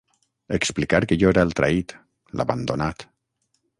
Explicar 0.57 1.01
que 1.11 1.17
jo 1.23 1.29
era 1.33 1.43
el 1.47 1.53
traït, 1.59 1.93
l'abandonat. 2.41 3.07